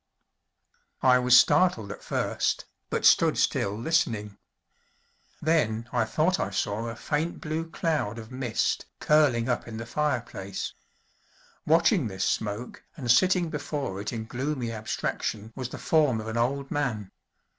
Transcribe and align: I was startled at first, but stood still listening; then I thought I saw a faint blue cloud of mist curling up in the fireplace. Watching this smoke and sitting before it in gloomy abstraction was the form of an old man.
I 1.03 1.19
was 1.19 1.37
startled 1.37 1.91
at 1.91 2.01
first, 2.03 2.65
but 2.89 3.05
stood 3.05 3.37
still 3.37 3.77
listening; 3.77 4.39
then 5.43 5.87
I 5.93 6.05
thought 6.05 6.39
I 6.39 6.49
saw 6.49 6.87
a 6.87 6.95
faint 6.95 7.39
blue 7.39 7.69
cloud 7.69 8.17
of 8.17 8.31
mist 8.31 8.87
curling 8.99 9.47
up 9.47 9.67
in 9.67 9.77
the 9.77 9.85
fireplace. 9.85 10.73
Watching 11.67 12.07
this 12.07 12.25
smoke 12.25 12.83
and 12.97 13.11
sitting 13.11 13.51
before 13.51 14.01
it 14.01 14.11
in 14.11 14.25
gloomy 14.25 14.71
abstraction 14.71 15.53
was 15.55 15.69
the 15.69 15.77
form 15.77 16.19
of 16.19 16.27
an 16.27 16.37
old 16.37 16.71
man. 16.71 17.11